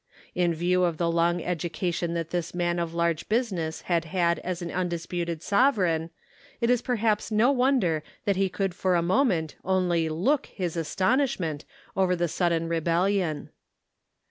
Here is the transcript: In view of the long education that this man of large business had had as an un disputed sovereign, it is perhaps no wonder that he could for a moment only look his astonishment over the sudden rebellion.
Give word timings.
In 0.33 0.55
view 0.55 0.83
of 0.83 0.97
the 0.97 1.11
long 1.11 1.43
education 1.43 2.15
that 2.15 2.31
this 2.31 2.55
man 2.55 2.79
of 2.79 2.95
large 2.95 3.29
business 3.29 3.81
had 3.81 4.05
had 4.05 4.39
as 4.39 4.59
an 4.63 4.71
un 4.71 4.89
disputed 4.89 5.43
sovereign, 5.43 6.09
it 6.59 6.71
is 6.71 6.81
perhaps 6.81 7.29
no 7.29 7.51
wonder 7.51 8.01
that 8.25 8.35
he 8.35 8.49
could 8.49 8.73
for 8.73 8.95
a 8.95 9.03
moment 9.03 9.57
only 9.63 10.09
look 10.09 10.47
his 10.47 10.75
astonishment 10.75 11.65
over 11.95 12.15
the 12.15 12.27
sudden 12.27 12.67
rebellion. 12.67 13.51